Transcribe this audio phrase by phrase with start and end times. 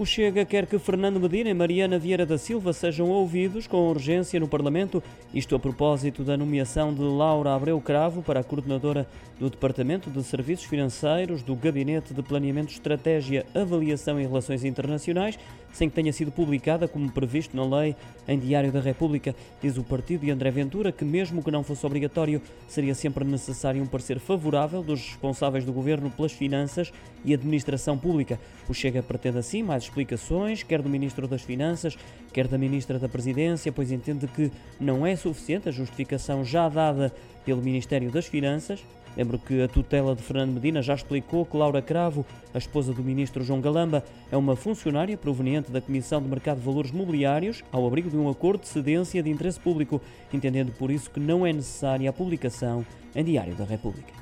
[0.00, 4.40] O Chega quer que Fernando Medina e Mariana Vieira da Silva sejam ouvidos com urgência
[4.40, 5.02] no Parlamento,
[5.34, 9.06] isto a propósito da nomeação de Laura Abreu Cravo para a coordenadora
[9.38, 15.38] do Departamento de Serviços Financeiros do Gabinete de Planeamento, Estratégia, Avaliação e Relações Internacionais,
[15.70, 17.94] sem que tenha sido publicada como previsto na lei
[18.26, 19.34] em Diário da República.
[19.60, 23.82] Diz o partido de André Ventura que, mesmo que não fosse obrigatório, seria sempre necessário
[23.82, 26.90] um parecer favorável dos responsáveis do governo pelas finanças
[27.22, 28.40] e administração pública.
[28.66, 31.98] O Chega pretende assim mais explicações, quer do Ministro das Finanças,
[32.32, 37.12] quer da Ministra da Presidência, pois entende que não é suficiente a justificação já dada
[37.44, 38.82] pelo Ministério das Finanças.
[39.16, 42.24] Lembro que a tutela de Fernando Medina já explicou que Laura Cravo,
[42.54, 46.64] a esposa do ministro João Galamba, é uma funcionária proveniente da Comissão de Mercado de
[46.64, 50.00] Valores Mobiliários ao abrigo de um acordo de cedência de interesse público,
[50.32, 54.12] entendendo por isso que não é necessária a publicação em Diário da República.